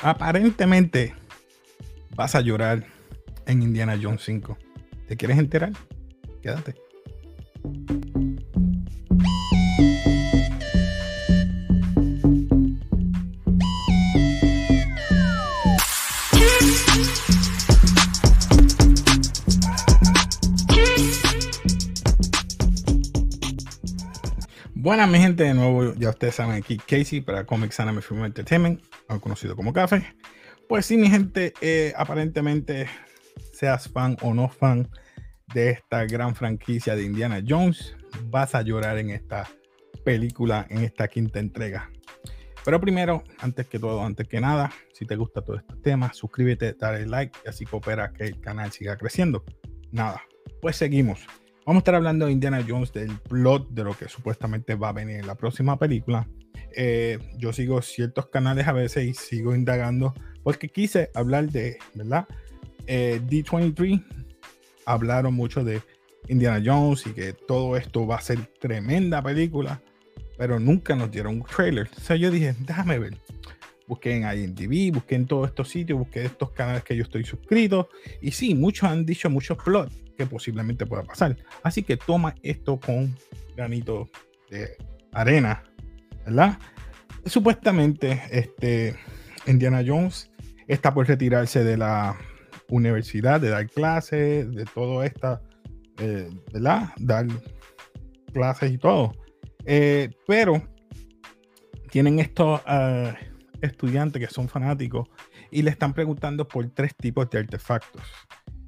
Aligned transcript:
Aparentemente 0.00 1.14
vas 2.14 2.34
a 2.34 2.40
llorar 2.40 2.84
en 3.46 3.62
Indiana 3.62 3.98
Jones 4.00 4.22
5. 4.24 4.56
¿Te 5.08 5.16
quieres 5.16 5.38
enterar? 5.38 5.72
Quédate. 6.42 6.74
Buenas, 24.88 25.10
mi 25.10 25.18
gente, 25.18 25.44
de 25.44 25.52
nuevo, 25.52 25.92
ya 25.96 26.08
ustedes 26.08 26.36
saben 26.36 26.54
aquí 26.54 26.78
Casey 26.78 27.20
para 27.20 27.44
Comics 27.44 27.78
Anime 27.78 28.00
Film 28.00 28.24
Entertainment, 28.24 28.82
conocido 29.20 29.54
como 29.54 29.74
Café. 29.74 30.14
Pues 30.66 30.86
sí, 30.86 30.96
mi 30.96 31.10
gente, 31.10 31.52
eh, 31.60 31.92
aparentemente 31.94 32.88
seas 33.52 33.86
fan 33.90 34.16
o 34.22 34.32
no 34.32 34.48
fan 34.48 34.88
de 35.52 35.68
esta 35.68 36.06
gran 36.06 36.34
franquicia 36.34 36.96
de 36.96 37.04
Indiana 37.04 37.42
Jones, 37.46 37.98
vas 38.30 38.54
a 38.54 38.62
llorar 38.62 38.96
en 38.96 39.10
esta 39.10 39.46
película, 40.06 40.66
en 40.70 40.78
esta 40.78 41.06
quinta 41.06 41.38
entrega. 41.38 41.90
Pero 42.64 42.80
primero, 42.80 43.24
antes 43.40 43.66
que 43.66 43.78
todo, 43.78 44.02
antes 44.02 44.26
que 44.26 44.40
nada, 44.40 44.72
si 44.94 45.04
te 45.04 45.16
gusta 45.16 45.42
todo 45.42 45.58
este 45.58 45.76
tema, 45.82 46.14
suscríbete, 46.14 46.72
dale 46.72 47.04
like 47.04 47.38
y 47.44 47.48
así 47.50 47.66
coopera 47.66 48.14
que 48.14 48.24
el 48.24 48.40
canal 48.40 48.72
siga 48.72 48.96
creciendo. 48.96 49.44
Nada, 49.92 50.22
pues 50.62 50.76
seguimos. 50.76 51.26
Vamos 51.68 51.80
a 51.80 51.82
estar 51.82 51.96
hablando 51.96 52.24
de 52.24 52.32
Indiana 52.32 52.64
Jones, 52.66 52.94
del 52.94 53.18
plot 53.28 53.68
de 53.68 53.84
lo 53.84 53.92
que 53.94 54.08
supuestamente 54.08 54.74
va 54.74 54.88
a 54.88 54.92
venir 54.92 55.16
en 55.16 55.26
la 55.26 55.34
próxima 55.34 55.78
película. 55.78 56.26
Eh, 56.74 57.18
yo 57.36 57.52
sigo 57.52 57.82
ciertos 57.82 58.28
canales 58.28 58.66
a 58.68 58.72
veces 58.72 59.04
y 59.04 59.12
sigo 59.12 59.54
indagando 59.54 60.14
porque 60.42 60.70
quise 60.70 61.10
hablar 61.14 61.50
de, 61.50 61.76
¿verdad? 61.92 62.26
Eh, 62.86 63.20
D23 63.22 64.02
hablaron 64.86 65.34
mucho 65.34 65.62
de 65.62 65.82
Indiana 66.28 66.62
Jones 66.64 67.06
y 67.06 67.10
que 67.10 67.34
todo 67.34 67.76
esto 67.76 68.06
va 68.06 68.16
a 68.16 68.22
ser 68.22 68.46
tremenda 68.58 69.22
película, 69.22 69.82
pero 70.38 70.58
nunca 70.58 70.96
nos 70.96 71.10
dieron 71.10 71.34
un 71.34 71.42
trailer. 71.42 71.90
O 71.94 72.00
sea, 72.00 72.16
yo 72.16 72.30
dije, 72.30 72.54
déjame 72.60 72.98
ver. 72.98 73.18
Busqué 73.88 74.14
en 74.14 74.22
IMDb, 74.22 74.94
busqué 74.94 75.16
en 75.16 75.26
todos 75.26 75.48
estos 75.48 75.68
sitios, 75.68 75.98
busqué 75.98 76.24
estos 76.24 76.52
canales 76.52 76.84
que 76.84 76.94
yo 76.94 77.02
estoy 77.02 77.24
suscrito. 77.24 77.88
Y 78.20 78.30
sí, 78.30 78.54
muchos 78.54 78.88
han 78.88 79.04
dicho 79.04 79.28
muchos 79.30 79.56
plots 79.58 79.92
que 80.16 80.26
posiblemente 80.26 80.86
pueda 80.86 81.02
pasar. 81.02 81.36
Así 81.62 81.82
que 81.82 81.96
toma 81.96 82.34
esto 82.42 82.78
con 82.78 83.16
granito 83.56 84.08
de 84.50 84.76
arena, 85.12 85.64
¿verdad? 86.26 86.58
Supuestamente, 87.24 88.22
este, 88.30 88.94
Indiana 89.46 89.82
Jones 89.84 90.30
está 90.66 90.92
por 90.92 91.08
retirarse 91.08 91.64
de 91.64 91.76
la 91.76 92.16
universidad, 92.68 93.40
de 93.40 93.48
dar 93.48 93.68
clases, 93.68 94.50
de 94.54 94.64
todo 94.66 95.02
esta, 95.02 95.40
eh, 95.98 96.28
¿verdad? 96.52 96.90
Dar 96.98 97.26
clases 98.32 98.72
y 98.72 98.78
todo. 98.78 99.12
Eh, 99.64 100.10
pero 100.26 100.62
tienen 101.90 102.18
estos 102.18 102.60
ah, 102.66 103.14
estudiantes 103.60 104.26
que 104.26 104.32
son 104.32 104.48
fanáticos 104.48 105.08
y 105.50 105.62
le 105.62 105.70
están 105.70 105.92
preguntando 105.92 106.46
por 106.46 106.68
tres 106.70 106.94
tipos 106.96 107.28
de 107.30 107.38
artefactos. 107.38 108.02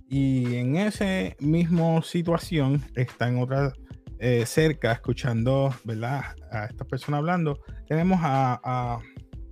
Y 0.09 0.57
en 0.57 0.77
esa 0.77 1.35
misma 1.39 2.03
situación 2.03 2.85
está 2.95 3.29
en 3.29 3.39
otra 3.39 3.73
eh, 4.19 4.45
cerca, 4.45 4.93
escuchando 4.93 5.73
¿verdad? 5.85 6.35
a 6.51 6.67
esta 6.67 6.85
persona 6.85 7.19
hablando. 7.19 7.61
Tenemos 7.87 8.19
a, 8.23 8.61
a, 8.63 8.99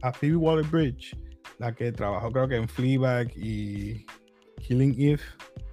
a 0.02 0.12
Phoebe 0.12 0.36
Waller 0.36 0.66
Bridge, 0.66 1.16
la 1.58 1.72
que 1.74 1.92
trabajó 1.92 2.30
creo 2.32 2.48
que 2.48 2.56
en 2.56 2.68
Fleabag 2.68 3.30
y 3.36 4.04
Killing 4.60 4.94
Eve, 4.98 5.22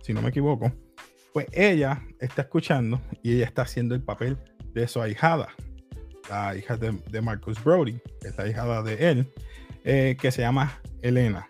si 0.02 0.14
no 0.14 0.22
me 0.22 0.30
equivoco. 0.30 0.72
Pues 1.34 1.48
ella 1.52 2.02
está 2.20 2.44
escuchando 2.44 3.02
y 3.22 3.36
ella 3.36 3.46
está 3.46 3.64
haciendo 3.64 3.96
el 3.96 4.02
papel 4.02 4.38
de 4.74 4.88
su 4.88 5.02
ahijada, 5.02 5.50
la 6.30 6.56
hija 6.56 6.78
de, 6.78 7.22
Marcus 7.22 7.62
Brody, 7.64 8.00
la 8.38 8.48
hijada 8.48 8.82
de 8.84 9.12
él, 9.12 9.34
eh, 9.86 10.18
que 10.20 10.32
se 10.32 10.42
llama 10.42 10.82
Elena. 11.02 11.48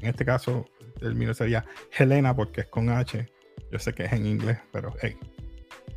En 0.00 0.08
este 0.08 0.24
caso, 0.24 0.64
el 1.02 1.14
mío 1.14 1.34
sería 1.34 1.64
Helena 1.98 2.34
porque 2.34 2.62
es 2.62 2.66
con 2.68 2.88
H. 2.88 3.26
Yo 3.70 3.78
sé 3.78 3.92
que 3.92 4.04
es 4.04 4.12
en 4.12 4.26
inglés, 4.26 4.58
pero 4.72 4.94
hey. 5.02 5.16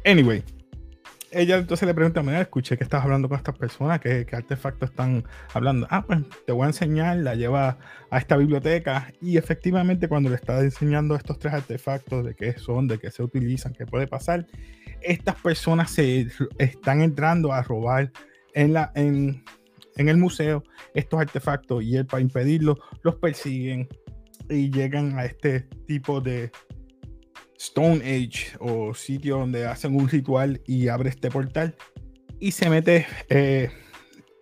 Anyway, 0.05 0.43
ella 1.33 1.57
entonces 1.57 1.87
le 1.87 1.93
pregunta, 1.93 2.21
mira, 2.21 2.41
escuché 2.41 2.77
que 2.77 2.83
estás 2.83 3.03
hablando 3.03 3.27
con 3.27 3.37
estas 3.37 3.57
personas, 3.57 3.99
¿qué, 3.99 4.27
artefactos 4.31 4.89
están 4.89 5.23
hablando? 5.53 5.87
Ah, 5.89 6.03
pues 6.05 6.19
te 6.45 6.51
voy 6.51 6.63
a 6.63 6.67
enseñar, 6.67 7.17
la 7.17 7.35
lleva 7.35 7.77
a 8.09 8.17
esta 8.17 8.37
biblioteca 8.37 9.13
y 9.21 9.37
efectivamente 9.37 10.07
cuando 10.07 10.29
le 10.29 10.35
está 10.35 10.59
enseñando 10.59 11.15
estos 11.15 11.39
tres 11.39 11.53
artefactos, 11.53 12.25
de 12.25 12.35
qué 12.35 12.53
son, 12.57 12.87
de 12.87 12.99
qué 12.99 13.11
se 13.11 13.23
utilizan, 13.23 13.73
qué 13.73 13.85
puede 13.85 14.07
pasar, 14.07 14.45
estas 15.01 15.35
personas 15.35 15.91
se 15.91 16.27
están 16.57 17.01
entrando 17.01 17.51
a 17.51 17.61
robar 17.63 18.11
en, 18.53 18.73
la, 18.73 18.91
en, 18.95 19.43
en 19.97 20.09
el 20.09 20.17
museo 20.17 20.63
estos 20.93 21.19
artefactos 21.19 21.83
y 21.83 21.95
él 21.95 22.05
para 22.05 22.21
impedirlo 22.21 22.77
los 23.03 23.15
persiguen 23.15 23.87
y 24.49 24.71
llegan 24.71 25.17
a 25.17 25.25
este 25.25 25.61
tipo 25.87 26.21
de 26.21 26.51
Stone 27.57 27.97
Age 27.97 28.57
o 28.59 28.93
sitio 28.93 29.37
donde 29.37 29.65
hacen 29.65 29.95
un 29.95 30.09
ritual 30.09 30.61
y 30.67 30.87
abre 30.87 31.09
este 31.09 31.29
portal 31.29 31.75
y 32.39 32.51
se 32.51 32.69
mete 32.69 33.05
eh, 33.29 33.69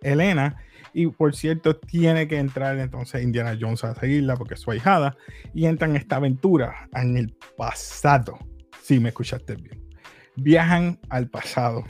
Elena 0.02 0.56
y 0.92 1.06
por 1.06 1.34
cierto 1.34 1.76
tiene 1.76 2.28
que 2.28 2.38
entrar 2.38 2.78
entonces 2.78 3.22
Indiana 3.22 3.56
Jones 3.58 3.84
a 3.84 3.94
seguirla 3.94 4.36
porque 4.36 4.54
es 4.54 4.60
su 4.60 4.70
ahijada 4.70 5.16
y 5.54 5.66
entran 5.66 5.90
en 5.90 5.96
esta 5.96 6.16
aventura 6.16 6.88
en 6.94 7.16
el 7.16 7.34
pasado. 7.56 8.38
Si 8.82 8.98
me 8.98 9.10
escuchaste 9.10 9.54
bien. 9.56 9.82
Viajan 10.36 10.98
al 11.08 11.28
pasado 11.28 11.84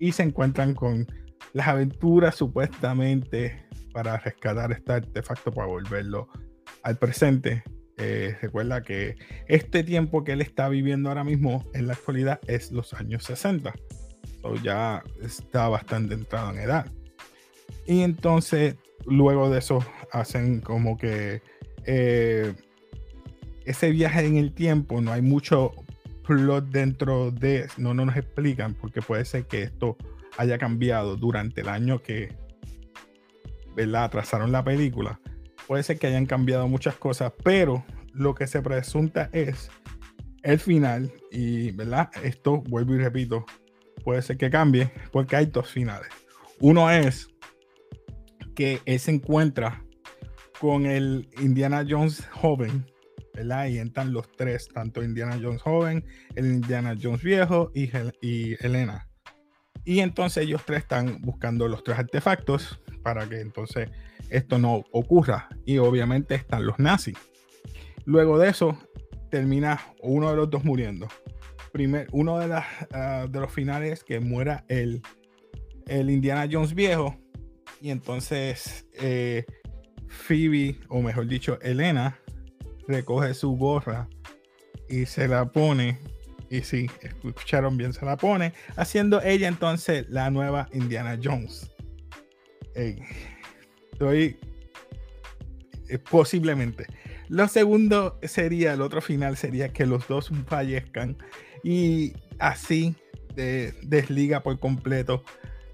y 0.00 0.12
se 0.12 0.22
encuentran 0.22 0.74
con 0.74 1.06
las 1.54 1.68
aventuras 1.68 2.34
supuestamente 2.34 3.64
para 3.92 4.18
rescatar 4.18 4.72
este 4.72 4.92
artefacto 4.92 5.52
para 5.52 5.68
volverlo 5.68 6.28
al 6.82 6.98
presente. 6.98 7.62
Eh, 7.96 8.36
recuerda 8.42 8.82
que 8.82 9.14
este 9.46 9.84
tiempo 9.84 10.24
que 10.24 10.32
él 10.32 10.40
está 10.40 10.68
viviendo 10.68 11.08
ahora 11.08 11.22
mismo 11.22 11.64
en 11.72 11.86
la 11.86 11.94
actualidad 11.94 12.40
es 12.48 12.72
los 12.72 12.92
años 12.92 13.22
60. 13.24 13.72
So 14.42 14.56
ya 14.56 15.02
está 15.22 15.68
bastante 15.68 16.14
entrado 16.14 16.50
en 16.50 16.58
edad. 16.58 16.90
Y 17.86 18.02
entonces, 18.02 18.74
luego 19.06 19.48
de 19.48 19.60
eso, 19.60 19.78
hacen 20.10 20.60
como 20.60 20.98
que 20.98 21.40
eh, 21.86 22.52
ese 23.64 23.90
viaje 23.90 24.26
en 24.26 24.36
el 24.36 24.52
tiempo, 24.52 25.00
no 25.00 25.12
hay 25.12 25.22
mucho 25.22 25.70
plot 26.26 26.66
dentro 26.70 27.30
de, 27.30 27.68
no, 27.76 27.94
no 27.94 28.06
nos 28.06 28.16
explican, 28.16 28.74
porque 28.74 29.02
puede 29.02 29.24
ser 29.24 29.46
que 29.46 29.62
esto 29.62 29.96
haya 30.36 30.58
cambiado 30.58 31.16
durante 31.16 31.60
el 31.60 31.68
año 31.68 32.02
que 32.02 32.36
¿verdad? 33.74 34.04
atrasaron 34.04 34.52
la 34.52 34.64
película 34.64 35.20
puede 35.66 35.82
ser 35.82 35.98
que 35.98 36.06
hayan 36.06 36.26
cambiado 36.26 36.68
muchas 36.68 36.96
cosas, 36.96 37.32
pero 37.42 37.84
lo 38.12 38.34
que 38.34 38.46
se 38.46 38.62
presunta 38.62 39.28
es 39.32 39.70
el 40.42 40.58
final 40.58 41.12
y, 41.30 41.72
¿verdad? 41.72 42.10
Esto, 42.22 42.62
vuelvo 42.62 42.94
y 42.94 42.98
repito, 42.98 43.44
puede 44.04 44.22
ser 44.22 44.36
que 44.36 44.50
cambie 44.50 44.90
porque 45.10 45.36
hay 45.36 45.46
dos 45.46 45.68
finales. 45.68 46.08
Uno 46.60 46.90
es 46.90 47.28
que 48.54 48.80
él 48.84 49.00
se 49.00 49.12
encuentra 49.12 49.82
con 50.60 50.86
el 50.86 51.28
Indiana 51.40 51.84
Jones 51.88 52.26
joven, 52.30 52.86
¿verdad? 53.34 53.66
Y 53.66 53.78
entran 53.78 54.12
los 54.12 54.30
tres, 54.32 54.68
tanto 54.68 55.02
Indiana 55.02 55.38
Jones 55.42 55.62
joven, 55.62 56.04
el 56.36 56.46
Indiana 56.46 56.94
Jones 57.00 57.22
viejo 57.22 57.72
y, 57.74 57.90
y 58.20 58.54
Elena. 58.64 59.08
Y 59.84 60.00
entonces 60.00 60.44
ellos 60.44 60.62
tres 60.64 60.82
están 60.82 61.20
buscando 61.20 61.68
los 61.68 61.84
tres 61.84 61.98
artefactos 61.98 62.80
para 63.02 63.28
que 63.28 63.40
entonces 63.40 63.90
esto 64.30 64.58
no 64.58 64.84
ocurra. 64.92 65.48
Y 65.64 65.78
obviamente 65.78 66.34
están 66.34 66.66
los 66.66 66.78
nazis. 66.78 67.16
Luego 68.06 68.38
de 68.38 68.50
eso, 68.50 68.78
termina 69.30 69.80
uno 70.00 70.30
de 70.30 70.36
los 70.36 70.50
dos 70.50 70.64
muriendo. 70.64 71.08
Primer, 71.72 72.06
uno 72.12 72.38
de, 72.38 72.62
ah, 72.92 73.26
de 73.28 73.40
los 73.40 73.52
finales 73.52 74.04
que 74.04 74.20
muera 74.20 74.64
el, 74.68 75.02
el 75.86 76.10
Indiana 76.10 76.48
Jones 76.50 76.74
viejo. 76.74 77.16
Y 77.80 77.90
entonces 77.90 78.86
eh, 78.94 79.44
Phoebe, 80.08 80.78
o 80.88 81.02
mejor 81.02 81.26
dicho, 81.26 81.58
Elena, 81.60 82.18
recoge 82.86 83.34
su 83.34 83.56
gorra 83.56 84.08
y 84.88 85.06
se 85.06 85.28
la 85.28 85.50
pone. 85.50 85.98
Y 86.54 86.62
si 86.62 86.88
escucharon 87.02 87.76
bien, 87.76 87.92
se 87.92 88.04
la 88.06 88.16
pone, 88.16 88.52
haciendo 88.76 89.20
ella 89.22 89.48
entonces 89.48 90.06
la 90.08 90.30
nueva 90.30 90.68
Indiana 90.72 91.18
Jones. 91.20 91.68
Estoy 93.92 94.38
eh, 95.88 95.98
posiblemente. 95.98 96.86
Lo 97.28 97.48
segundo 97.48 98.20
sería, 98.22 98.74
el 98.74 98.82
otro 98.82 99.00
final 99.00 99.36
sería 99.36 99.72
que 99.72 99.84
los 99.84 100.06
dos 100.06 100.30
fallezcan 100.46 101.16
y 101.64 102.12
así 102.38 102.94
desliga 103.34 104.44
por 104.44 104.60
completo 104.60 105.24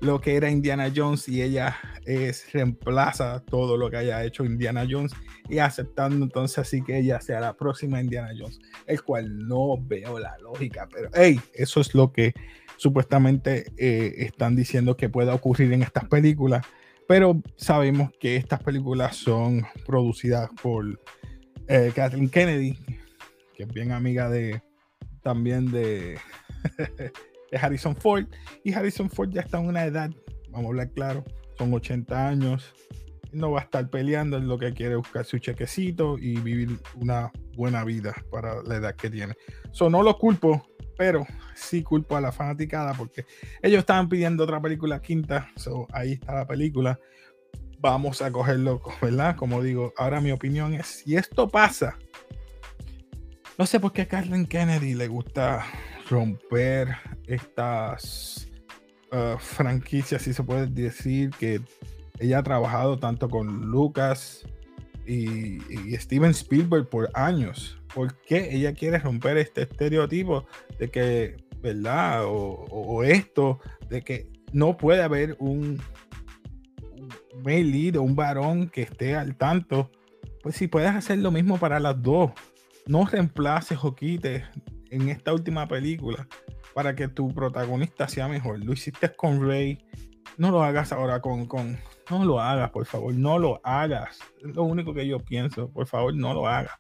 lo 0.01 0.21
que 0.21 0.37
era 0.37 0.51
Indiana 0.51 0.91
Jones 0.95 1.29
y 1.29 1.43
ella 1.43 1.77
es, 2.07 2.53
reemplaza 2.53 3.41
todo 3.45 3.77
lo 3.77 3.91
que 3.91 3.99
haya 3.99 4.25
hecho 4.25 4.45
Indiana 4.45 4.87
Jones 4.89 5.13
y 5.49 5.59
aceptando 5.59 6.25
entonces 6.25 6.59
así 6.59 6.83
que 6.83 6.99
ella 6.99 7.21
sea 7.21 7.41
la 7.41 7.55
próxima 7.55 8.01
Indiana 8.01 8.31
Jones, 8.37 8.59
el 8.87 9.03
cual 9.03 9.47
no 9.47 9.77
veo 9.79 10.19
la 10.19 10.37
lógica, 10.39 10.89
pero 10.91 11.11
hey, 11.15 11.41
eso 11.55 11.81
es 11.81 11.95
lo 11.95 12.13
que 12.13 12.33
supuestamente 12.77 13.73
eh, 13.77 14.25
están 14.25 14.57
diciendo 14.57 14.97
que 14.97 15.11
pueda 15.11 15.35
ocurrir 15.35 15.73
en 15.73 15.83
estas 15.83 16.07
películas, 16.07 16.65
pero 17.07 17.43
sabemos 17.57 18.11
que 18.19 18.37
estas 18.37 18.63
películas 18.63 19.17
son 19.17 19.67
producidas 19.87 20.49
por 20.63 20.99
eh, 21.69 21.93
Kathleen 21.95 22.31
Kennedy, 22.31 22.79
que 23.55 23.65
es 23.65 23.69
bien 23.69 23.93
amiga 23.93 24.31
de 24.31 24.63
también 25.23 25.71
de 25.71 26.19
de 27.51 27.59
Harrison 27.59 27.97
Ford. 27.97 28.27
Y 28.65 28.73
Harrison 28.73 29.11
Ford 29.11 29.31
ya 29.31 29.43
está 29.43 29.59
en 29.59 29.67
una 29.67 29.85
edad, 29.85 30.11
vamos 30.51 30.67
a 30.67 30.69
hablar 30.69 30.91
claro, 30.91 31.25
son 31.59 31.73
80 31.73 32.29
años. 32.29 32.75
No 33.33 33.53
va 33.53 33.61
a 33.61 33.63
estar 33.63 33.89
peleando, 33.89 34.37
en 34.39 34.49
lo 34.49 34.59
que 34.59 34.73
quiere 34.73 34.97
buscar 34.97 35.25
su 35.25 35.39
chequecito 35.39 36.19
y 36.19 36.41
vivir 36.41 36.81
una 36.97 37.31
buena 37.55 37.85
vida 37.85 38.13
para 38.29 38.61
la 38.65 38.77
edad 38.77 38.97
que 38.97 39.09
tiene. 39.09 39.35
So, 39.71 39.89
no 39.89 40.03
lo 40.03 40.19
culpo, 40.19 40.67
pero 40.99 41.25
sí 41.55 41.85
culpo 41.85 42.17
a 42.17 42.21
la 42.21 42.33
fanaticada 42.33 42.93
porque 42.95 43.25
ellos 43.63 43.79
estaban 43.79 44.09
pidiendo 44.09 44.43
otra 44.43 44.61
película 44.61 45.01
quinta. 45.01 45.49
So, 45.55 45.87
ahí 45.93 46.15
está 46.15 46.35
la 46.35 46.47
película. 46.47 46.99
Vamos 47.79 48.21
a 48.21 48.33
cogerlo, 48.33 48.83
¿verdad? 49.01 49.37
Como 49.37 49.63
digo, 49.63 49.95
ahora 49.97 50.21
mi 50.21 50.33
opinión 50.33 50.75
es: 50.75 50.87
si 50.87 51.17
esto 51.17 51.49
pasa, 51.49 51.97
no 53.57 53.65
sé 53.65 53.79
por 53.79 53.93
qué 53.93 54.03
a 54.03 54.09
Carlin 54.09 54.47
Kennedy 54.47 54.95
le 54.95 55.07
gusta 55.07 55.65
romper 56.11 56.97
estas 57.27 58.51
uh, 59.13 59.39
franquicias, 59.39 60.23
si 60.23 60.35
se 60.35 60.43
puede 60.43 60.67
decir, 60.67 61.31
que 61.39 61.61
ella 62.19 62.39
ha 62.39 62.43
trabajado 62.43 62.99
tanto 62.99 63.29
con 63.29 63.71
Lucas 63.71 64.45
y, 65.07 65.59
Steven 65.97 66.31
Spielberg 66.31 66.89
por 66.89 67.11
años. 67.15 67.79
¿Por 67.95 68.15
qué 68.23 68.51
ella 68.53 68.75
quiere 68.75 68.99
romper 68.99 69.39
este 69.39 69.63
estereotipo 69.63 70.47
de 70.79 70.91
que, 70.91 71.37
¿verdad? 71.63 72.25
O, 72.27 73.03
esto, 73.03 73.61
de 73.89 74.03
que 74.03 74.29
no 74.53 74.77
puede 74.77 75.03
haber 75.03 75.37
un, 75.39 75.81
un 76.93 77.09
male 77.43 77.65
lead 77.65 77.97
o 77.97 78.03
un 78.03 78.15
varón 78.15 78.69
que 78.69 78.83
esté 78.83 79.17
al 79.17 79.37
tanto. 79.37 79.91
Pues 80.43 80.57
si 80.57 80.69
puedes 80.69 80.91
hacer 80.91 81.19
lo 81.19 81.31
mismo 81.31 81.59
para 81.59 81.81
las 81.81 82.01
dos, 82.01 82.33
no 82.87 83.05
reemplaces 83.05 83.79
o 83.83 83.95
quites 83.95 84.45
en 84.91 85.09
esta 85.09 85.33
última 85.33 85.67
película 85.67 86.27
para 86.75 86.95
que 86.95 87.09
tu 87.09 87.33
protagonista 87.35 88.09
sea 88.09 88.29
mejor. 88.29 88.65
Lo 88.65 88.73
hiciste 88.73 89.13
con 89.15 89.47
Rey. 89.47 89.79
No 90.37 90.51
lo 90.51 90.63
hagas 90.63 90.93
ahora 90.93 91.21
con, 91.21 91.47
con. 91.47 91.79
No 92.11 92.25
lo 92.25 92.41
hagas, 92.41 92.71
por 92.71 92.87
favor. 92.87 93.15
No 93.15 93.39
lo 93.39 93.61
hagas. 93.65 94.19
Es 94.43 94.55
lo 94.55 94.65
único 94.65 94.95
que 94.95 95.07
yo 95.07 95.19
pienso. 95.19 95.71
Por 95.71 95.87
favor, 95.87 96.15
no 96.15 96.35
lo 96.35 96.47
hagas. 96.47 96.75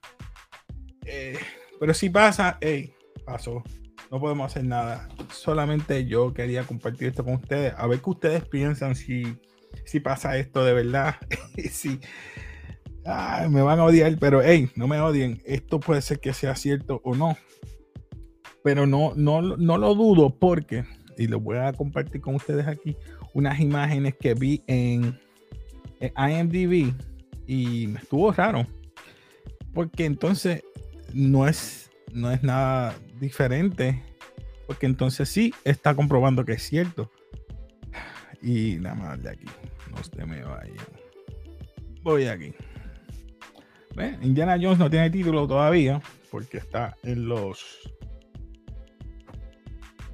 Eh, 1.07 1.39
pero 1.79 1.95
si 1.95 2.11
pasa, 2.11 2.59
hey, 2.61 2.93
pasó. 3.25 3.63
No 4.11 4.19
podemos 4.19 4.51
hacer 4.51 4.65
nada. 4.65 5.09
Solamente 5.33 6.05
yo 6.07 6.35
quería 6.35 6.65
compartir 6.65 7.09
esto 7.09 7.25
con 7.25 7.35
ustedes. 7.35 7.75
A 7.77 7.87
ver 7.87 8.01
qué 8.01 8.11
ustedes 8.11 8.45
piensan 8.45 8.97
si, 8.97 9.39
si 9.85 10.01
pasa 10.01 10.37
esto 10.37 10.65
de 10.65 10.73
verdad. 10.73 11.17
si, 11.71 12.01
me 13.49 13.63
van 13.63 13.79
a 13.79 13.85
odiar, 13.85 14.17
pero 14.19 14.43
hey, 14.43 14.71
no 14.75 14.89
me 14.89 15.01
odien. 15.01 15.41
Esto 15.45 15.79
puede 15.79 16.03
ser 16.03 16.19
que 16.19 16.33
sea 16.33 16.57
cierto 16.57 17.01
o 17.05 17.15
no 17.15 17.37
pero 18.63 18.87
no, 18.87 19.13
no, 19.17 19.43
no 19.43 19.79
lo 19.79 19.95
dudo 19.95 20.31
porque, 20.31 20.85
y 21.17 21.27
lo 21.27 21.41
voy 21.41 21.59
a 21.59 21.73
compartir 21.73 22.21
con 22.21 22.35
ustedes 22.35 22.67
aquí, 22.67 22.97
unas 23.35 23.61
imágenes 23.61 24.15
que 24.17 24.35
vi 24.35 24.63
en, 24.67 25.19
IMDb 26.01 26.95
y 27.47 27.87
me 27.89 27.99
estuvo 27.99 28.33
raro. 28.33 28.67
Porque 29.75 30.05
entonces 30.05 30.63
no 31.13 31.47
es, 31.47 31.91
no 32.13 32.31
es 32.31 32.43
nada 32.43 32.95
diferente. 33.21 34.03
Porque 34.67 34.87
entonces 34.87 35.29
sí 35.29 35.53
está 35.65 35.95
comprobando 35.95 36.45
que 36.45 36.53
es 36.53 36.63
cierto. 36.63 37.11
Y 38.43 38.77
nada 38.81 38.95
más 38.95 39.23
de 39.23 39.31
aquí. 39.31 39.47
No 39.91 40.03
se 40.03 40.25
me 40.25 40.43
vaya. 40.43 40.73
Voy 42.03 42.27
aquí. 42.27 42.55
Indiana 44.23 44.57
Jones 44.61 44.79
no 44.79 44.89
tiene 44.89 45.11
título 45.11 45.47
todavía. 45.47 46.01
Porque 46.31 46.59
está 46.59 46.97
en 47.03 47.29
los 47.29 47.93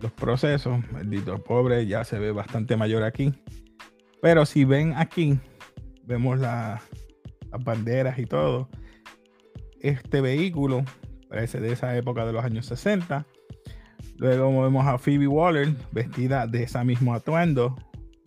los 0.00 0.12
procesos. 0.12 0.80
El 1.00 1.12
editor 1.12 1.42
pobre 1.42 1.86
ya 1.86 2.04
se 2.04 2.18
ve 2.18 2.32
bastante 2.32 2.76
mayor 2.76 3.02
aquí. 3.02 3.32
Pero 4.20 4.46
si 4.46 4.64
ven 4.64 4.94
aquí, 4.96 5.38
vemos 6.04 6.38
las 6.38 6.82
banderas 7.64 8.18
y 8.18 8.26
todo. 8.26 8.68
Este 9.80 10.20
vehículo 10.20 10.84
parece 11.28 11.60
de 11.60 11.72
esa 11.72 11.96
época 11.96 12.24
de 12.26 12.32
los 12.32 12.44
años 12.44 12.66
60. 12.66 13.26
Luego 14.16 14.62
vemos 14.62 14.86
a 14.86 14.98
Phoebe 14.98 15.26
Waller 15.26 15.74
vestida 15.92 16.46
de 16.46 16.62
esa 16.62 16.84
misma 16.84 17.16
atuendo. 17.16 17.76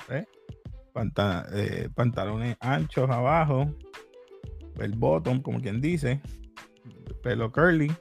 Eh, 0.10 1.89
pantalones 1.95 2.57
anchos 2.60 3.10
abajo. 3.10 3.66
El 4.80 4.94
bottom, 4.94 5.42
como 5.42 5.60
quien 5.60 5.81
dice. 5.81 6.21
Pelo 7.24 7.51
curly 7.51 7.92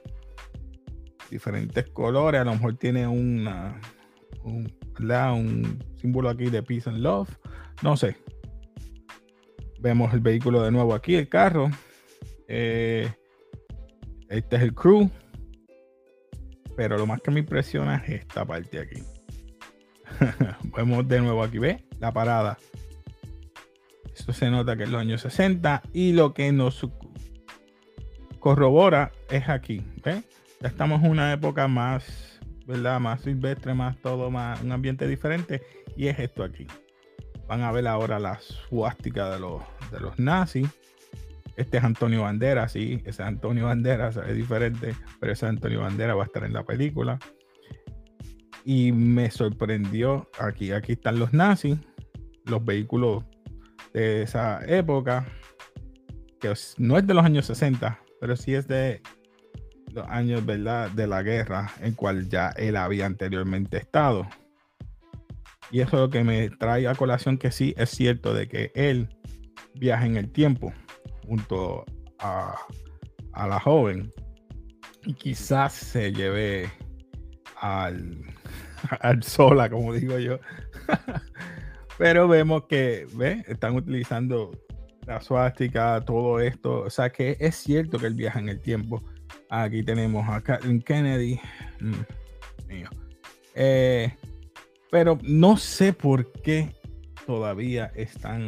diferentes 1.29 1.87
colores. 1.89 2.41
A 2.41 2.45
lo 2.45 2.53
mejor 2.53 2.75
tiene 2.75 3.07
un, 3.07 3.47
un 4.43 5.79
símbolo 5.97 6.29
aquí 6.29 6.49
de 6.49 6.63
peace 6.63 6.89
and 6.89 6.99
love. 6.99 7.29
No 7.81 7.95
sé. 7.95 8.15
Vemos 9.79 10.13
el 10.13 10.19
vehículo 10.19 10.61
de 10.61 10.71
nuevo 10.71 10.93
aquí, 10.93 11.15
el 11.15 11.29
carro. 11.29 11.69
Eh, 12.47 13.09
este 14.29 14.55
es 14.57 14.61
el 14.61 14.73
crew. 14.73 15.09
Pero 16.75 16.97
lo 16.97 17.05
más 17.05 17.21
que 17.21 17.31
me 17.31 17.39
impresiona 17.41 17.97
es 17.97 18.21
esta 18.21 18.45
parte 18.45 18.79
aquí. 18.79 19.03
Vemos 20.75 21.07
de 21.07 21.21
nuevo 21.21 21.43
aquí, 21.43 21.59
¿ve? 21.59 21.85
La 21.99 22.11
parada. 22.11 22.57
Esto 24.13 24.33
se 24.33 24.49
nota 24.49 24.75
que 24.75 24.83
es 24.83 24.89
los 24.89 24.99
años 24.99 25.21
60 25.21 25.81
y 25.93 26.11
lo 26.11 26.33
que 26.33 26.51
nos 26.51 26.85
corrobora 28.39 29.11
es 29.29 29.47
aquí, 29.47 29.81
¿ve? 30.03 30.23
Ya 30.61 30.67
estamos 30.67 31.03
en 31.03 31.11
una 31.11 31.31
época 31.31 31.67
más, 31.67 32.39
¿verdad? 32.65 32.99
Más 32.99 33.21
silvestre, 33.21 33.73
más 33.73 33.97
todo, 33.97 34.29
más 34.29 34.61
un 34.61 34.71
ambiente 34.71 35.07
diferente. 35.07 35.61
Y 35.95 36.07
es 36.07 36.19
esto 36.19 36.43
aquí. 36.43 36.67
Van 37.47 37.61
a 37.61 37.71
ver 37.71 37.87
ahora 37.87 38.19
la 38.19 38.39
suástica 38.39 39.29
de 39.29 39.39
los, 39.39 39.61
de 39.91 39.99
los 39.99 40.19
nazis. 40.19 40.67
Este 41.55 41.77
es 41.77 41.83
Antonio 41.83 42.21
Banderas, 42.21 42.71
sí, 42.71 43.01
ese 43.01 43.09
es 43.09 43.19
Antonio 43.19 43.65
Banderas, 43.65 44.15
es 44.15 44.33
diferente, 44.33 44.95
pero 45.19 45.33
ese 45.33 45.45
Antonio 45.45 45.81
Banderas 45.81 46.15
va 46.15 46.21
a 46.21 46.25
estar 46.25 46.45
en 46.45 46.53
la 46.53 46.63
película. 46.63 47.19
Y 48.63 48.93
me 48.93 49.29
sorprendió, 49.29 50.29
aquí, 50.39 50.71
aquí 50.71 50.93
están 50.93 51.19
los 51.19 51.33
nazis, 51.33 51.77
los 52.45 52.63
vehículos 52.63 53.25
de 53.93 54.21
esa 54.21 54.63
época, 54.67 55.25
que 56.39 56.53
no 56.77 56.97
es 56.97 57.05
de 57.05 57.13
los 57.13 57.25
años 57.25 57.45
60, 57.47 57.99
pero 58.21 58.37
sí 58.37 58.53
es 58.53 58.65
de 58.67 59.01
los 59.91 60.07
años 60.07 60.45
¿verdad? 60.45 60.89
de 60.91 61.07
la 61.07 61.23
guerra 61.23 61.71
en 61.81 61.93
cual 61.93 62.29
ya 62.29 62.49
él 62.57 62.75
había 62.75 63.05
anteriormente 63.05 63.77
estado. 63.77 64.27
Y 65.71 65.81
eso 65.81 65.97
es 65.97 66.01
lo 66.01 66.09
que 66.09 66.23
me 66.23 66.49
trae 66.49 66.87
a 66.87 66.95
colación 66.95 67.37
que 67.37 67.51
sí 67.51 67.75
es 67.77 67.91
cierto 67.91 68.33
de 68.33 68.47
que 68.47 68.71
él 68.73 69.15
viaja 69.75 70.05
en 70.05 70.17
el 70.17 70.31
tiempo 70.31 70.73
junto 71.27 71.85
a, 72.19 72.55
a 73.33 73.47
la 73.47 73.59
joven 73.59 74.11
y 75.05 75.13
quizás 75.13 75.73
se 75.73 76.11
lleve 76.11 76.71
al, 77.61 78.17
al 79.01 79.23
sola, 79.23 79.69
como 79.69 79.93
digo 79.93 80.17
yo. 80.17 80.39
Pero 81.97 82.27
vemos 82.27 82.63
que 82.65 83.07
¿ve? 83.13 83.43
están 83.47 83.75
utilizando 83.75 84.51
la 85.05 85.21
suástica, 85.21 86.01
todo 86.05 86.39
esto. 86.39 86.81
O 86.81 86.89
sea 86.89 87.09
que 87.09 87.35
es 87.39 87.55
cierto 87.55 87.99
que 87.99 88.07
él 88.07 88.15
viaja 88.15 88.39
en 88.39 88.49
el 88.49 88.61
tiempo. 88.61 89.03
Aquí 89.49 89.81
tenemos 89.81 90.29
a 90.29 90.41
Kathleen 90.41 90.81
Kennedy. 90.81 91.39
Mm, 91.79 91.93
eh, 93.55 94.13
pero 94.91 95.17
no 95.23 95.57
sé 95.57 95.91
por 95.91 96.31
qué 96.43 96.75
todavía 97.25 97.91
están 97.95 98.47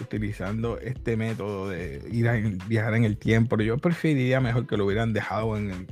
utilizando 0.00 0.78
este 0.78 1.16
método 1.16 1.68
de 1.68 2.02
ir 2.12 2.28
a 2.28 2.34
viajar 2.68 2.94
en 2.94 3.04
el 3.04 3.16
tiempo. 3.16 3.56
Yo 3.56 3.78
preferiría 3.78 4.40
mejor 4.40 4.66
que 4.66 4.76
lo 4.76 4.86
hubieran 4.86 5.12
dejado 5.12 5.56
en, 5.56 5.86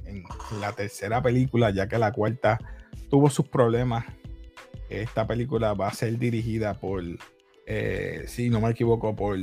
la 0.60 0.72
tercera 0.72 1.20
película, 1.22 1.70
ya 1.70 1.88
que 1.88 1.98
la 1.98 2.12
cuarta 2.12 2.58
tuvo 3.10 3.28
sus 3.28 3.48
problemas. 3.48 4.04
Esta 4.88 5.26
película 5.26 5.74
va 5.74 5.88
a 5.88 5.94
ser 5.94 6.18
dirigida 6.18 6.74
por, 6.74 7.02
eh, 7.66 8.24
si 8.28 8.50
no 8.50 8.60
me 8.60 8.70
equivoco, 8.70 9.16
por 9.16 9.36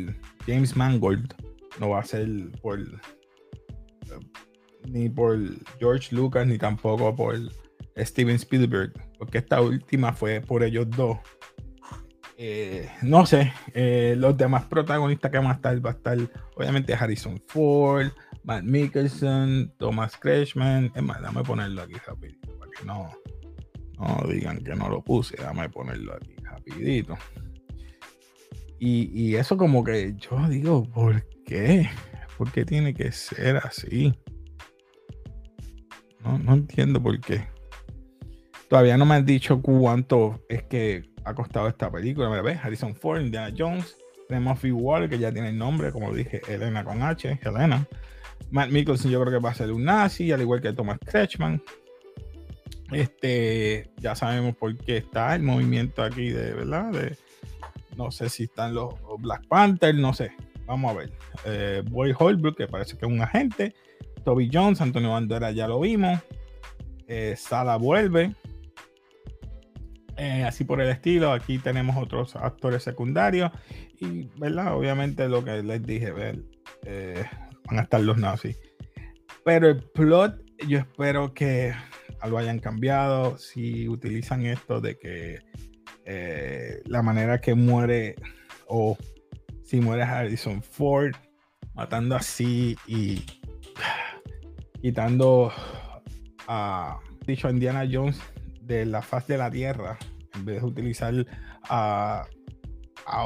James 0.46 0.78
Mangold. 0.78 1.34
No 1.80 1.90
va 1.90 2.00
a 2.00 2.06
ser 2.06 2.28
por 2.62 2.80
ni 4.88 5.10
por 5.10 5.38
George 5.80 6.16
Lucas, 6.16 6.48
ni 6.48 6.58
tampoco 6.58 7.16
por 7.16 7.38
Steven 7.98 8.36
Spielberg, 8.36 8.94
porque 9.18 9.40
esta 9.40 9.62
última 9.62 10.14
fue 10.14 10.42
por 10.42 10.64
ellos 10.64 10.90
dos. 10.90 11.18
eh, 12.38 12.90
no 13.04 13.26
sé, 13.26 13.54
eh, 13.74 14.16
los 14.18 14.36
demás 14.36 14.66
protagonistas 14.66 15.32
que 15.32 15.38
van 15.38 15.48
a 15.48 15.54
estar, 15.54 15.86
va 15.86 15.92
a 15.92 15.94
estar 15.94 16.18
obviamente 16.56 16.94
Harrison 16.94 17.40
Ford, 17.48 18.08
Matt 18.44 18.64
Mikkelsen, 18.64 19.72
Thomas 19.78 20.18
Kretschmann. 20.18 20.92
Es 20.96 21.04
más, 21.04 21.22
dame 21.22 21.44
ponerlo 21.44 21.84
aquí 21.84 21.94
rapidito 22.06 22.58
para 22.58 22.72
que 22.72 22.84
no, 22.86 23.10
no 24.00 24.28
digan 24.28 24.64
que 24.64 24.74
no 24.74 24.90
lo 24.90 25.04
puse. 25.04 25.36
Dame 25.38 25.70
ponerlo 25.70 26.16
aquí 26.16 26.34
rapidito. 26.42 27.16
Y, 28.80 29.12
y 29.14 29.36
eso 29.36 29.58
como 29.58 29.84
que 29.84 30.16
yo 30.18 30.50
digo, 30.50 30.84
¿por 30.86 31.24
qué? 31.46 31.88
¿Por 32.42 32.52
qué 32.52 32.66
tiene 32.66 32.96
que 32.96 33.12
ser 33.12 33.58
así? 33.58 34.12
No, 36.24 36.54
entiendo 36.56 37.00
por 37.00 37.22
qué. 37.22 37.48
Todavía 38.68 38.98
no 38.98 39.06
me 39.06 39.14
han 39.14 39.28
dicho 39.28 39.62
cuánto 39.62 40.44
es 40.50 40.64
que 40.64 41.04
ha 41.24 41.36
costado 41.36 41.68
esta 41.68 41.92
película. 41.92 42.32
Me 42.32 42.42
ves, 42.42 42.58
Harrison 42.64 42.96
Ford, 42.96 43.22
Indiana 43.22 43.54
Jones, 43.56 43.96
Phil 44.60 44.74
Waller, 44.74 45.08
que 45.08 45.20
ya 45.20 45.32
tiene 45.32 45.50
el 45.50 45.58
nombre, 45.60 45.92
como 45.92 46.12
dije, 46.12 46.42
Elena 46.48 46.84
con 46.84 47.04
H, 47.04 47.40
Helena. 47.44 47.88
Matt 48.50 48.72
Mikkelsen, 48.72 49.12
yo 49.12 49.22
creo 49.22 49.34
que 49.34 49.46
va 49.46 49.52
a 49.52 49.54
ser 49.54 49.72
un 49.72 49.84
nazi, 49.84 50.32
al 50.32 50.42
igual 50.42 50.62
que 50.62 50.74
Thomas 50.74 50.98
Kretschmann. 50.98 51.62
Este, 52.92 53.92
ya 53.98 54.16
sabemos 54.16 54.56
por 54.56 54.76
qué 54.78 54.98
está 54.98 55.36
el 55.36 55.44
movimiento 55.44 56.02
aquí 56.02 56.32
de, 56.32 56.56
¿verdad? 56.56 56.92
De, 56.92 57.16
no 57.96 58.10
sé 58.10 58.30
si 58.30 58.46
están 58.46 58.74
los, 58.74 58.96
Black 59.20 59.46
Panther, 59.48 59.94
no 59.94 60.12
sé. 60.12 60.32
Vamos 60.72 60.96
a 60.96 61.00
ver. 61.00 61.12
Eh, 61.44 61.84
Boy 61.90 62.16
Holbrook, 62.18 62.56
que 62.56 62.66
parece 62.66 62.98
que 62.98 63.06
es 63.06 63.12
un 63.12 63.20
agente. 63.20 63.76
Toby 64.24 64.50
Jones, 64.52 64.80
Antonio 64.80 65.10
Bandera 65.10 65.52
ya 65.52 65.68
lo 65.68 65.82
vimos. 65.82 66.18
Eh, 67.10 67.36
Sala 67.38 67.76
vuelve. 67.76 68.34
Eh, 70.16 70.46
así 70.46 70.64
por 70.64 70.80
el 70.80 70.88
estilo. 70.88 71.34
Aquí 71.34 71.58
tenemos 71.58 71.98
otros 71.98 72.38
actores 72.38 72.84
secundarios. 72.84 73.52
Y, 74.00 74.30
¿verdad? 74.40 74.74
Obviamente 74.74 75.28
lo 75.28 75.44
que 75.44 75.62
les 75.62 75.84
dije, 75.84 76.14
ver, 76.14 76.42
van 77.66 77.80
a 77.80 77.82
estar 77.82 78.00
los 78.00 78.18
nazis. 78.18 78.58
Pero 79.44 79.68
el 79.68 79.84
plot, 79.84 80.42
yo 80.70 80.80
espero 80.80 81.34
que 81.34 81.74
lo 82.30 82.38
hayan 82.38 82.60
cambiado. 82.60 83.38
Si 83.38 83.90
utilizan 83.90 84.46
esto 84.46 84.80
de 84.80 84.98
que 84.98 85.40
la 86.86 87.02
manera 87.02 87.42
que 87.42 87.56
muere 87.56 88.16
o 88.68 88.98
si 89.72 89.80
muere 89.80 90.04
Harrison 90.04 90.62
Ford 90.62 91.16
matando 91.76 92.18
así 92.18 92.76
y 92.88 93.24
quitando 94.82 95.50
a 96.46 97.00
Indiana 97.50 97.88
Jones 97.90 98.20
de 98.64 98.86
la 98.86 99.02
faz 99.02 99.28
de 99.28 99.38
la 99.38 99.50
tierra 99.50 99.98
en 100.36 100.44
vez 100.44 100.60
de 100.62 100.68
utilizar 100.68 101.26
a, 101.70 102.28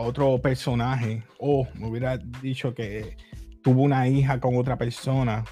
otro 0.03 0.39
personaje 0.39 1.23
o 1.39 1.67
me 1.73 1.87
hubiera 1.87 2.17
dicho 2.17 2.75
que 2.75 3.17
tuvo 3.63 3.81
una 3.81 4.07
hija 4.07 4.39
con 4.39 4.55
otra 4.55 4.77
persona 4.77 5.43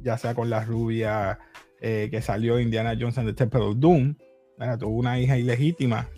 ya 0.00 0.16
sea 0.16 0.34
con 0.34 0.48
la 0.48 0.64
rubia 0.64 1.38
eh, 1.82 2.08
que 2.10 2.22
salió 2.22 2.58
Indiana 2.58 2.96
Jones 2.98 3.18
en 3.18 3.26
The 3.26 3.34
Temple 3.34 3.60
of 3.60 3.76
Doom 3.76 4.14
tuvo 4.78 4.96
una 4.96 5.20
hija 5.20 5.36
ilegítima 5.36 6.08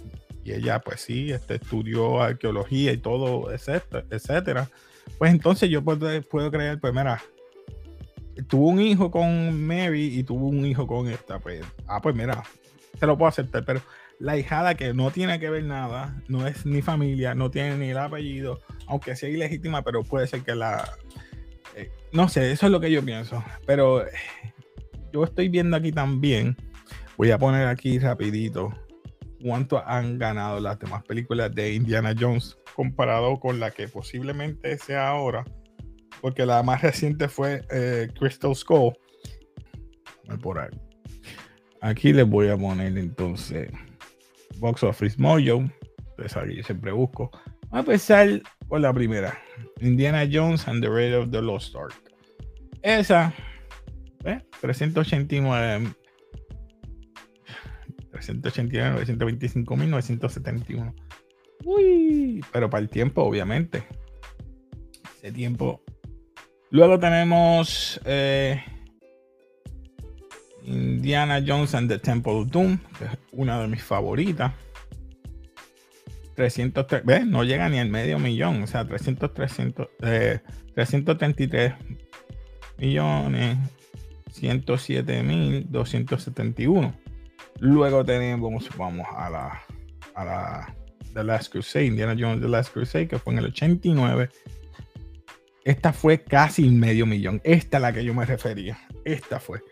y 0.45 0.53
ella 0.53 0.81
pues 0.81 1.01
sí 1.01 1.33
este, 1.33 1.57
estudió 1.57 2.21
arqueología 2.21 2.93
y 2.93 2.99
todo 2.99 3.53
etcétera, 3.53 4.69
pues 5.19 5.31
entonces 5.31 5.71
yo 5.71 5.83
puedo, 5.83 6.23
puedo 6.23 6.51
creer 6.51 6.81
pues 6.81 6.93
mira 6.93 7.21
tuvo 8.49 8.69
un 8.69 8.81
hijo 8.81 9.11
con 9.11 9.67
Mary 9.67 10.19
y 10.19 10.25
tuvo 10.25 10.47
un 10.49 10.65
hijo 10.65 10.87
con 10.87 11.09
esta, 11.09 11.39
pues, 11.39 11.63
ah, 11.87 12.01
pues 12.01 12.15
mira, 12.15 12.43
se 12.99 13.07
lo 13.07 13.17
puedo 13.17 13.29
aceptar, 13.29 13.65
pero 13.65 13.81
la 14.19 14.37
hijada 14.37 14.75
que 14.75 14.95
no 14.95 15.11
tiene 15.11 15.39
que 15.41 15.51
ver 15.51 15.65
nada, 15.65 16.23
no 16.29 16.47
es 16.47 16.65
ni 16.65 16.83
familia, 16.83 17.35
no 17.35 17.51
tiene 17.51 17.77
ni 17.77 17.91
el 17.91 17.99
apellido, 17.99 18.61
aunque 18.87 19.17
sea 19.17 19.29
ilegítima, 19.29 19.83
pero 19.83 20.03
puede 20.03 20.27
ser 20.27 20.43
que 20.43 20.55
la... 20.55 20.89
Eh, 21.77 21.91
no 22.13 22.29
sé, 22.29 22.53
eso 22.53 22.67
es 22.67 22.73
lo 22.73 22.81
que 22.81 22.91
yo 22.91 23.03
pienso, 23.03 23.43
pero 23.67 24.05
yo 25.13 25.25
estoy 25.25 25.49
viendo 25.49 25.77
aquí 25.77 25.93
también, 25.93 26.57
voy 27.17 27.31
a 27.31 27.39
poner 27.39 27.67
aquí 27.67 27.99
rapidito 27.99 28.73
cuánto 29.43 29.83
han 29.87 30.19
ganado 30.19 30.61
las 30.61 30.79
demás 30.79 31.03
películas 31.05 31.55
de 31.55 31.75
Indiana 31.75 32.15
Jones 32.19 32.57
comparado 32.75 33.39
con 33.41 33.61
la 33.61 33.71
que 33.71 33.89
posiblemente 33.89 34.79
sea 34.79 35.09
ahora 35.09 35.45
porque 36.23 36.47
la 36.47 36.63
más 36.63 36.81
reciente 36.81 37.29
fue 37.29 37.63
eh, 37.71 38.09
Crystal 38.19 38.55
Skull. 38.55 38.95
Por 40.41 40.59
ahí. 40.59 40.71
Aquí 41.83 42.13
les 42.13 42.27
voy 42.27 42.49
a 42.49 42.57
poner 42.57 42.97
entonces 42.97 43.71
Box 44.59 44.83
Office 44.85 45.17
Mojo. 45.19 45.65
Entonces 46.11 46.37
aquí 46.37 46.57
yo 46.57 46.63
siempre 46.63 46.93
busco. 46.93 47.31
Vamos 47.69 47.75
a 47.75 47.79
empezar 47.81 48.43
por 48.69 48.81
la 48.81 48.93
primera. 48.95 49.37
Indiana 49.81 50.27
Jones 50.31 50.67
and 50.69 50.83
the 50.83 50.89
Raid 50.89 51.19
of 51.19 51.31
the 51.31 51.43
Lost 51.43 51.75
Ark. 51.75 51.93
Esa, 52.83 53.35
¿eh? 54.25 54.41
389 54.61 55.93
389, 58.27 58.91
925 58.91 59.77
971. 59.77 60.95
Uy, 61.65 62.45
pero 62.53 62.69
para 62.71 62.83
el 62.83 62.89
tiempo, 62.89 63.23
obviamente. 63.23 63.85
Ese 65.19 65.33
tiempo 65.33 65.83
Luego 66.73 66.99
tenemos 66.99 68.01
eh, 68.07 68.65
Indiana 70.65 71.45
Jones 71.47 71.75
and 71.75 71.91
the 71.91 71.99
Temple 71.99 72.33
of 72.33 72.51
Doom, 72.51 72.79
que 72.99 73.05
es 73.05 73.11
una 73.31 73.61
de 73.61 73.69
mis 73.69 73.83
favoritas. 73.83 74.55
303, 76.35 77.05
¿ves? 77.05 77.27
No 77.27 77.45
llega 77.45 77.69
ni 77.69 77.79
al 77.79 77.91
medio 77.91 78.19
millón, 78.19 78.63
o 78.63 78.67
sea, 78.67 78.87
300, 78.87 79.35
300, 79.35 79.87
333 80.75 81.75
millones, 82.79 83.59
107 84.31 85.23
mil 85.23 85.67
271. 85.71 86.95
Luego 87.65 88.05
tenemos, 88.05 88.69
vamos 88.77 89.07
a 89.17 89.31
la, 89.31 89.63
a 90.17 90.25
la 90.25 90.77
The 91.15 91.23
Last 91.23 91.53
Crusade, 91.53 91.85
Indiana 91.85 92.17
Jones 92.19 92.41
The 92.41 92.49
Last 92.49 92.73
Crusade, 92.73 93.07
que 93.07 93.21
fue 93.21 93.35
en 93.35 93.39
el 93.39 93.45
89, 93.47 94.29
esta 95.63 95.93
fue 95.93 96.25
casi 96.25 96.69
medio 96.71 97.07
millón. 97.07 97.41
Esta 97.45 97.77
es 97.77 97.83
la 97.83 97.93
que 97.93 98.05
yo 98.05 98.15
me 98.15 98.25
refería. 98.25 98.81
Esta 99.05 99.39
fue. 99.39 99.63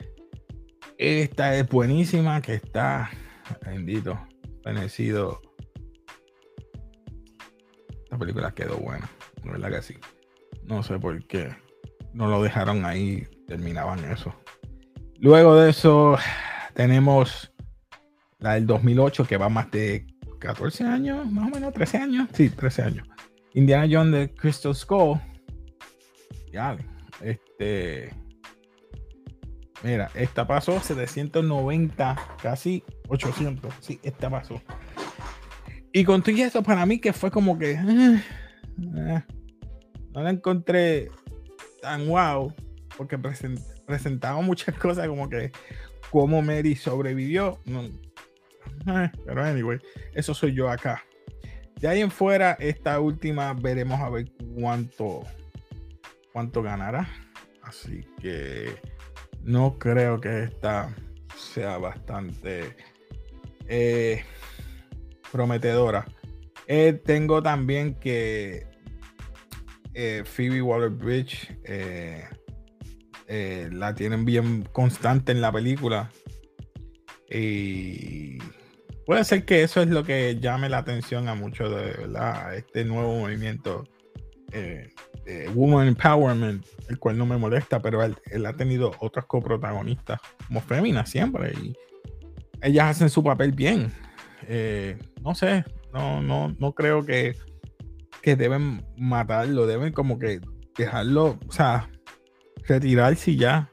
Esta 0.99 1.56
es 1.56 1.68
buenísima, 1.68 2.40
que 2.40 2.54
está, 2.54 3.11
bendito, 3.66 4.16
bendecido. 4.64 5.42
Esta 8.04 8.16
película 8.16 8.52
quedó 8.52 8.76
buena, 8.76 9.11
¿no 9.42 9.50
verdad 9.50 9.73
que 9.73 9.82
sí. 9.82 9.99
No 10.62 10.85
sé 10.85 10.97
por 11.00 11.26
qué 11.26 11.56
no 12.12 12.28
lo 12.28 12.40
dejaron 12.40 12.85
ahí, 12.85 13.26
terminaban 13.49 14.04
eso. 14.04 14.32
Luego 15.18 15.56
de 15.56 15.70
eso, 15.70 16.16
tenemos 16.75 17.50
la 18.40 18.54
del 18.54 18.66
2008, 18.66 19.26
que 19.26 19.37
va 19.37 19.49
más 19.49 19.70
de 19.70 20.06
14 20.38 20.85
años, 20.85 21.30
más 21.30 21.49
o 21.49 21.54
menos 21.54 21.73
13 21.73 21.99
años. 21.99 22.28
Sí, 22.32 22.50
13 22.50 22.82
años. 22.82 23.09
Indiana 23.54 23.87
Jones 23.90 24.12
de 24.12 24.35
Crystal 24.35 24.75
Skull 24.75 25.18
ya, 26.52 26.76
este. 27.23 28.12
Mira, 29.82 30.11
esta 30.14 30.47
pasó 30.47 30.78
790, 30.80 32.16
casi 32.42 32.85
800. 33.09 33.73
Sí, 33.80 33.99
esta 34.02 34.28
pasó. 34.28 34.61
Y 35.92 36.04
con 36.04 36.23
todo 36.23 36.37
eso, 36.37 36.62
para 36.62 36.85
mí 36.87 36.99
que 36.99 37.12
fue 37.12 37.30
como 37.30 37.59
que. 37.59 37.73
Eh, 37.73 38.23
eh, 38.97 39.23
no 40.12 40.23
la 40.23 40.30
encontré 40.30 41.11
tan 41.80 42.06
wow. 42.09 42.52
Porque 42.97 43.16
presentaba 43.87 44.40
muchas 44.42 44.75
cosas 44.78 45.06
como 45.09 45.28
que. 45.28 45.52
Cómo 46.11 46.42
Mary 46.42 46.75
sobrevivió. 46.75 47.61
Eh, 48.87 49.10
pero 49.26 49.44
anyway, 49.44 49.78
eso 50.14 50.34
soy 50.34 50.54
yo 50.54 50.70
acá. 50.70 51.02
De 51.80 51.88
ahí 51.88 52.00
en 52.00 52.10
fuera, 52.10 52.52
esta 52.60 53.00
última 53.00 53.54
veremos 53.54 54.00
a 54.00 54.10
ver 54.10 54.30
cuánto 54.58 55.25
cuánto 56.32 56.62
ganará. 56.62 57.08
Así 57.62 58.04
que 58.20 58.76
no 59.42 59.78
creo 59.78 60.20
que 60.20 60.44
esta 60.44 60.94
sea 61.37 61.78
bastante 61.78 62.76
eh, 63.66 64.25
prometedora. 65.30 66.06
Eh, 66.66 67.00
tengo 67.04 67.42
también 67.42 67.94
que 67.94 68.66
eh, 69.94 70.22
Phoebe 70.25 70.62
Waller 70.62 70.90
Bridge 70.90 71.56
la 73.28 73.94
tienen 73.94 74.25
bien 74.25 74.68
constante 74.72 75.32
en 75.32 75.40
la 75.40 75.52
película. 75.52 76.10
Y 77.30 78.38
puede 79.10 79.24
ser 79.24 79.44
que 79.44 79.64
eso 79.64 79.82
es 79.82 79.88
lo 79.88 80.04
que 80.04 80.38
llame 80.38 80.68
la 80.68 80.78
atención 80.78 81.28
a 81.28 81.34
muchos 81.34 81.68
de 81.68 81.82
¿verdad? 81.98 82.54
este 82.54 82.84
nuevo 82.84 83.16
movimiento 83.16 83.82
eh, 84.52 84.88
Woman 85.52 85.88
Empowerment, 85.88 86.64
el 86.88 86.96
cual 87.00 87.18
no 87.18 87.26
me 87.26 87.36
molesta, 87.36 87.82
pero 87.82 88.04
él, 88.04 88.46
ha 88.46 88.52
tenido 88.52 88.92
otras 89.00 89.26
coprotagonistas 89.26 90.20
como 90.46 90.60
féminas 90.60 91.10
siempre 91.10 91.52
y 91.60 91.74
ellas 92.62 92.90
hacen 92.90 93.10
su 93.10 93.24
papel 93.24 93.50
bien. 93.50 93.92
eh, 94.46 94.96
no 95.24 95.34
sé, 95.34 95.64
no, 95.92 96.22
no, 96.22 96.54
no 96.60 96.72
creo 96.72 97.04
que, 97.04 97.34
que 98.22 98.36
deben 98.36 98.86
matarlo, 98.96 99.66
deben 99.66 99.92
como 99.92 100.20
que 100.20 100.38
dejarlo, 100.78 101.36
o 101.48 101.50
sea, 101.50 101.90
retirarse 102.68 103.34
ya. 103.34 103.72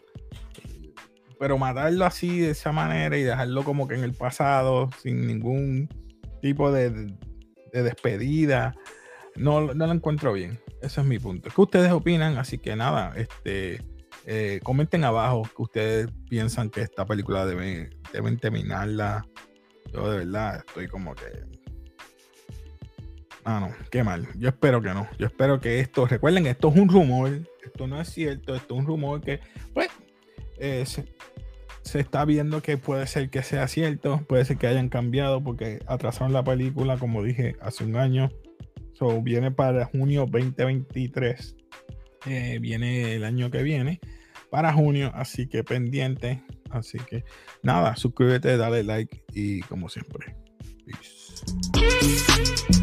Pero 1.40 1.58
matarlo 1.58 2.06
así 2.06 2.40
de 2.40 2.52
esa 2.52 2.72
manera 2.72 3.18
y 3.18 3.24
dejarlo 3.24 3.64
como 3.64 3.88
que 3.88 3.96
en 3.96 4.04
el 4.04 4.14
pasado, 4.14 4.90
sin 5.02 5.28
ningún 5.28 5.90
tipo 6.42 6.72
de, 6.72 7.14
despedida, 7.72 8.74
no, 9.36 9.74
no 9.74 9.86
lo 9.88 9.94
encuentro 9.94 10.34
bien. 10.34 10.60
Ese 10.82 11.02
es 11.02 11.08
mi 11.08 11.20
punto. 11.20 11.50
¿Qué 11.54 11.62
ustedes 11.62 11.92
opinan? 11.92 12.38
Así 12.38 12.58
que 12.58 12.76
nada, 12.76 13.14
este, 13.16 13.84
eh, 14.26 14.60
comenten 14.64 15.04
abajo 15.04 15.44
que 15.44 15.62
ustedes 15.62 16.08
piensan 16.30 16.70
que 16.70 16.82
esta 16.82 17.06
película 17.06 17.46
debe, 17.46 17.92
deben 18.12 18.38
terminarla. 18.38 19.26
Yo 19.94 20.10
de 20.10 20.18
verdad 20.18 20.64
estoy 20.66 20.88
como 20.88 21.14
que 21.14 21.58
Ah, 23.50 23.62
no, 23.62 23.74
qué 23.90 24.04
mal. 24.04 24.28
Yo 24.36 24.50
espero 24.50 24.82
que 24.82 24.90
no. 24.90 25.08
Yo 25.18 25.28
espero 25.28 25.62
que 25.62 25.80
esto, 25.80 26.06
recuerden, 26.06 26.48
esto 26.48 26.68
es 26.68 26.76
un 26.76 26.90
rumor, 26.90 27.32
esto 27.64 27.88
no 27.88 28.02
es 28.02 28.10
cierto, 28.10 28.54
esto 28.54 28.74
es 28.74 28.80
un 28.82 28.86
rumor 28.86 29.22
que, 29.22 29.40
pues, 29.74 29.88
eh, 30.58 30.84
se, 31.98 32.02
está 32.02 32.26
viendo 32.26 32.62
que 32.62 32.78
puede 32.78 33.08
ser 33.08 33.30
que 33.30 33.44
sea 33.44 33.68
cierto, 33.68 34.22
puede 34.28 34.46
ser 34.46 34.58
que 34.58 34.68
hayan 34.68 34.90
cambiado 34.90 35.44
porque 35.44 35.80
atrasaron 35.88 36.34
la 36.34 36.44
película, 36.44 36.98
como 36.98 37.24
dije, 37.24 37.56
hace 37.62 37.84
un 37.84 37.96
año. 37.98 38.30
So, 38.94 39.22
viene 39.22 39.52
para 39.52 39.86
junio 39.86 40.26
2023. 40.30 41.56
Eh, 42.26 42.58
viene 42.60 43.16
el 43.16 43.24
año 43.24 43.52
que 43.52 43.64
viene 43.64 44.00
para 44.50 44.74
junio, 44.74 45.12
así 45.14 45.48
que 45.48 45.64
pendiente. 45.64 46.44
Así 46.70 46.98
que 47.00 47.24
nada, 47.64 47.96
suscríbete, 47.96 48.58
dale 48.58 48.84
like 48.84 49.24
y 49.34 49.62
como 49.62 49.90
siempre. 49.90 50.36
Peace. 50.86 52.77